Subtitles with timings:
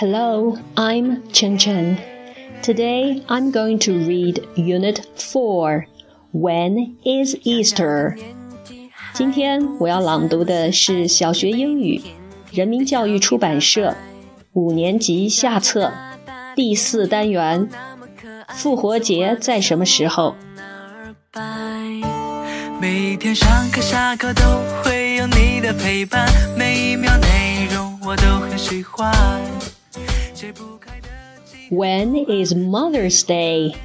[0.00, 1.98] Hello, I'm Chen Chen.
[2.62, 5.88] Today I'm going to read Unit 4
[6.32, 8.16] When is Easter?
[9.12, 12.00] 今天我要朗读的是小学英语
[12.52, 13.96] 人民教育出版社
[14.52, 15.92] 五年级下册
[16.54, 17.68] 第四单元
[18.50, 20.36] 复活节在什么时候？
[22.80, 24.42] 每天上课下课都
[24.84, 29.12] 会有你的陪伴，每一秒内容我都很喜欢。
[31.69, 33.75] when is Mother's Day?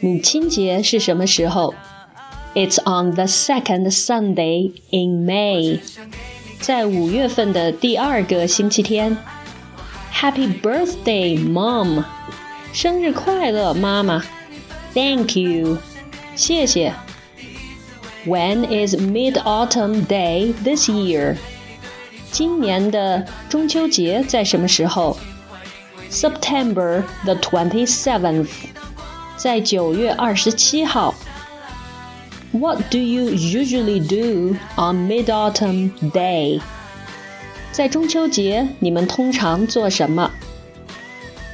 [0.00, 1.74] 母亲节是什么时候？
[2.54, 5.80] It's on the second Sunday in May.
[6.58, 9.16] 在五月份的第二个星期天。
[10.12, 12.04] Happy birthday, Mom!
[12.72, 14.24] 生日快乐，妈妈。
[14.92, 15.78] Thank you.
[16.34, 16.92] 谢谢。
[18.26, 21.36] When is Mid Autumn Day this year?
[22.30, 25.16] 今年的中秋节在什么时候
[26.10, 28.50] ？September the twenty seventh，
[29.36, 31.14] 在九月二十七号。
[32.52, 36.60] What do you usually do on Mid Autumn Day？
[37.70, 40.30] 在中秋节，你们通常做什么？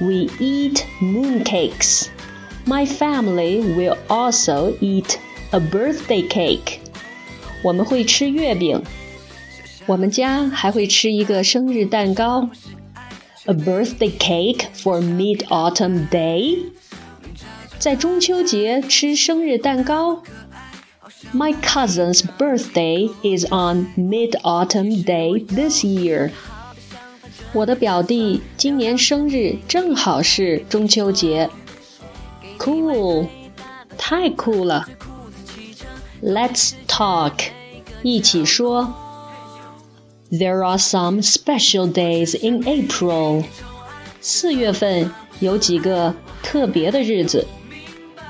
[0.00, 2.06] We eat mooncakes.
[2.66, 5.16] My family will also eat
[5.50, 6.78] a birthday cake.
[7.62, 8.82] 我们会吃月饼。
[9.86, 12.48] 我们家还会吃一个生日蛋糕。
[13.48, 16.70] a birthday cake for Mid Autumn Day？
[17.78, 20.22] 在中秋节吃生日蛋糕？
[21.32, 26.30] My cousin's birthday is on Mid Autumn Day this year。
[27.52, 31.48] 我的表弟今年生日正好是中秋节。
[32.58, 33.28] Cool，
[33.98, 34.88] 太酷了。
[36.22, 37.34] Let's talk，
[38.02, 38.94] 一起说。
[40.30, 43.44] there are some special days in April.
[44.20, 47.46] 四月份有几个特别的日子。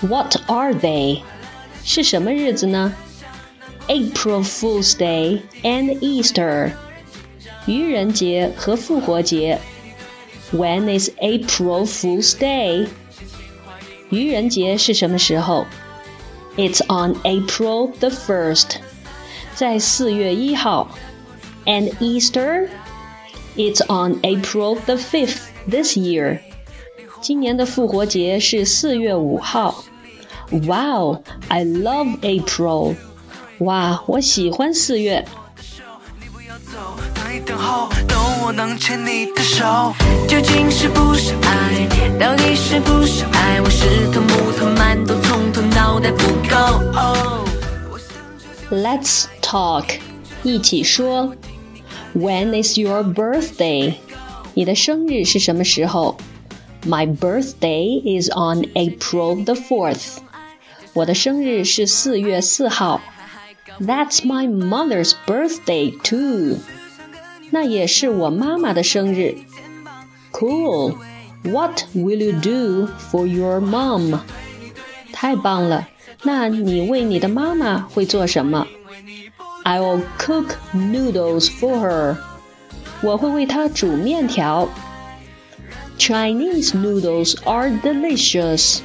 [0.00, 1.20] What are they?
[1.84, 2.94] 是什么日子呢？
[3.88, 6.72] April Fool's Day and Easter.
[7.66, 9.58] 愚人节和复活节。
[10.52, 12.88] When is April Fool's Day?
[14.10, 15.66] 愚人节是什么时候？
[16.56, 18.76] It's on April the first.
[19.54, 20.90] 在四月一号。
[21.66, 22.68] and Easter?
[23.56, 26.40] It's on April the 5th this year.
[27.20, 29.84] 今年的复活节是四月五号。
[30.50, 32.94] Wow, I love April.
[33.58, 35.24] 哇，我喜欢四月。
[37.46, 39.92] 等候，等我能牵你的手。
[40.26, 41.86] 究竟是不是爱？
[42.18, 43.60] 到底是不是爱？
[43.60, 46.56] 我是头木头馒头，从头脑袋不够。
[48.70, 49.98] Let's talk，
[50.42, 51.34] 一起说。
[52.14, 53.94] when is your birthday?
[54.54, 56.16] 你的生日是什么时候？
[56.86, 60.18] My birthday is on April the fourth.
[60.94, 63.00] 我的生日是四月四号。
[63.80, 66.58] That's my mother's birthday too.
[67.50, 69.36] 那也是我妈妈的生日。
[70.32, 70.96] Cool.
[71.42, 74.20] What will you do for your mom?
[75.12, 75.88] 太棒了！
[76.22, 78.66] 那你为你的妈妈会做什么
[79.64, 82.16] ？I will cook noodles for her.
[83.02, 84.68] 我会为她煮面条。
[85.98, 88.80] Chinese noodles are delicious.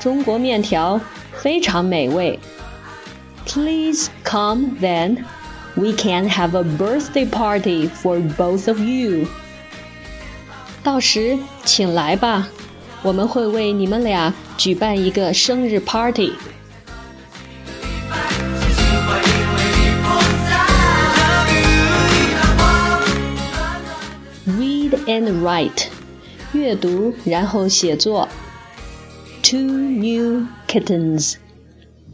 [0.00, 1.00] 中国面条
[1.42, 2.38] 非常美味。
[3.46, 5.24] Please come then.
[5.76, 9.26] We can have a birthday party for both of you.
[10.82, 12.48] 到时请来吧，
[13.02, 16.32] 我们会为你们俩举办一个生日 party。
[25.06, 25.88] and write，
[26.52, 28.28] 阅读然后写作。
[29.42, 31.36] Two new kittens，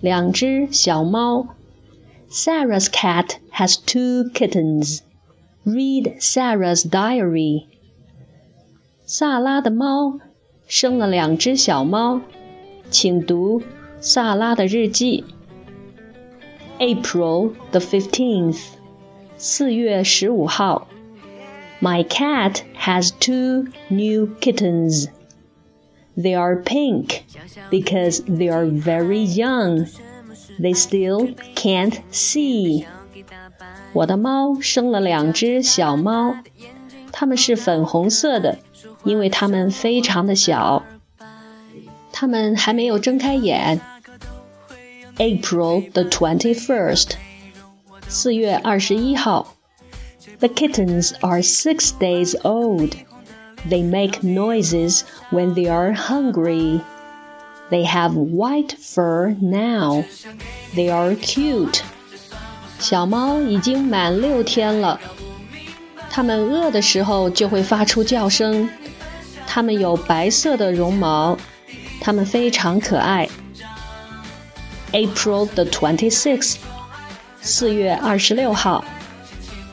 [0.00, 1.48] 两只小猫。
[2.30, 5.00] Sarah's cat has two kittens.
[5.64, 7.66] Read Sarah's diary.
[9.04, 10.18] 萨拉的猫
[10.66, 12.20] 生了两只小猫，
[12.90, 13.62] 请读
[14.00, 15.24] 萨拉的日记。
[16.78, 18.58] April the fifteenth，
[19.36, 20.88] 四月十五号。
[21.80, 25.08] my cat has two new kittens.
[26.16, 27.24] They are pink
[27.70, 29.86] because they are very young.
[30.58, 32.86] They still can't see.
[33.92, 36.36] 我的猫生了两只小猫，
[37.12, 38.58] 它们是粉红色的，
[39.04, 40.84] 因为它们非常的小，
[42.12, 43.80] 它们还没有睁开眼。
[45.18, 47.12] April the twenty-first，
[48.08, 49.54] 四月二十一号。
[50.40, 52.96] the kittens are six days old.
[53.68, 56.80] They make noises when they are hungry.
[57.70, 60.04] They have white fur now.
[60.74, 61.82] They are cute.
[62.78, 65.00] 小猫已经满六天了。
[66.10, 68.68] 它们饿的时候就会发出叫声。
[69.46, 71.36] 它们有白色的绒毛。
[72.00, 73.28] 它们非常可爱。
[74.92, 76.56] April the twenty sixth，
[77.40, 78.84] 四月二十六号。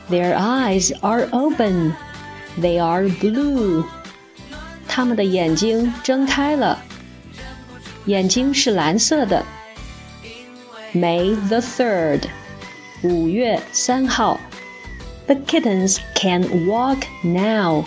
[0.08, 1.94] Their eyes are open.
[2.60, 3.84] They are blue.
[4.86, 6.78] 他们的眼睛睁开了，
[8.06, 9.44] 眼睛是蓝色的。
[10.92, 12.22] May the third，
[13.02, 14.38] 五月三号。
[15.26, 17.84] The kittens can walk now.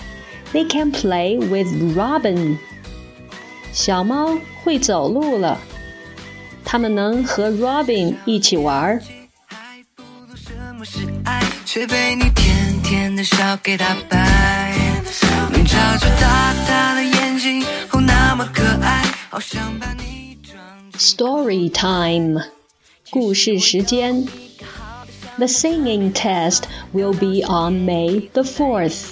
[0.51, 2.57] They can play with Robin.
[3.72, 5.60] 小猫会走路了，
[6.66, 9.01] 它们能和 Robin 一起玩儿。
[11.72, 14.74] 却被你甜甜的笑给打败。
[15.54, 20.57] 你眨着大大的眼睛，哦，那么可爱，好想把你装。
[20.98, 22.42] Story time，
[23.10, 24.25] 故事时间。
[25.38, 26.63] The singing test
[26.94, 29.12] will be on May the fourth。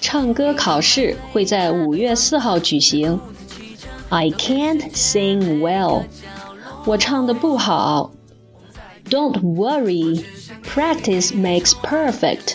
[0.00, 3.18] 唱歌考试会在五月四号举行。
[4.10, 6.04] I can't sing well，
[6.86, 8.12] 我唱的不好。
[9.08, 10.24] Don't worry。
[10.72, 12.54] Practice makes perfect.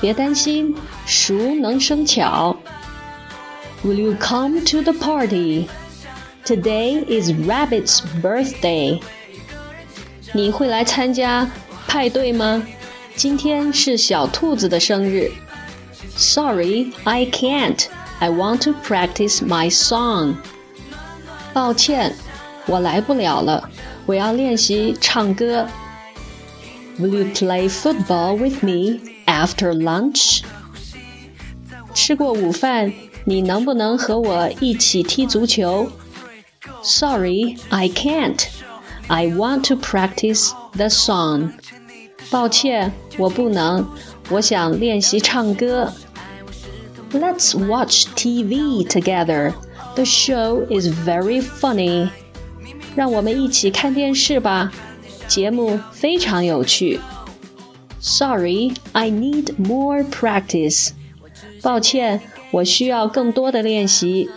[0.00, 0.74] 别担心，
[1.06, 2.56] 熟能生巧。
[3.84, 5.68] Will you come to the party?
[6.44, 9.00] Today is Rabbit's birthday.
[10.32, 11.50] 你会来参加
[11.86, 12.62] 派对吗？
[13.16, 15.30] 今天是小兔子的生日。
[16.16, 17.86] Sorry, I can't.
[18.18, 20.36] I want to practice my song.
[21.52, 22.14] 抱歉，
[22.66, 23.70] 我来不了了，
[24.06, 25.66] 我要练习唱歌。
[26.98, 30.42] Will you play football with me after lunch?
[31.92, 32.92] 吃过午饭，
[33.24, 35.90] 你能不能和我一起踢足球？
[36.82, 38.46] Sorry, I can't.
[39.08, 41.52] I want to practice the song.
[42.30, 43.86] 抱歉，我不能，
[44.30, 45.92] 我想练习唱歌。
[47.12, 49.52] Let's watch TV together.
[49.94, 52.08] The show is very funny.
[52.96, 54.72] 让我们一起看电视吧。
[55.28, 57.00] 节目非常有趣。
[58.00, 60.90] Sorry, I need more practice.
[61.62, 62.20] 抱歉，
[62.50, 64.28] 我需要更多的练习。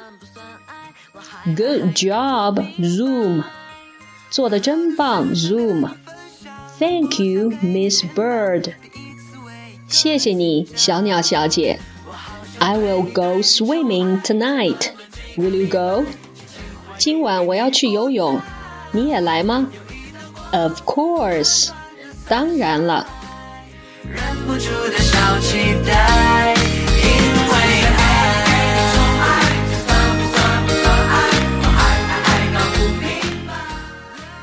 [1.46, 3.44] Good job, Zoom.
[4.30, 8.74] 做的真棒，Zoom。Thank you, Miss Bird.
[9.88, 11.80] 谢谢你，小鸟小姐。
[12.60, 14.90] I will go swimming tonight.
[15.38, 16.06] Will you go?
[16.98, 18.40] 今晚我要去游泳，
[18.92, 19.68] 你也来吗
[20.52, 21.70] ？Of course，
[22.28, 23.06] 当然了。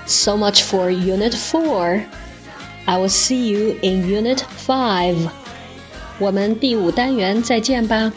[0.06, 2.04] So much for Unit 4.
[2.86, 5.28] I will see you in Unit 5.
[6.18, 8.12] 我们第五单元再见吧。